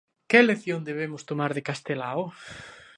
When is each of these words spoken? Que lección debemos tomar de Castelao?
Que 0.29 0.39
lección 0.49 0.81
debemos 0.89 1.25
tomar 1.29 1.51
de 1.53 1.65
Castelao? 1.69 2.23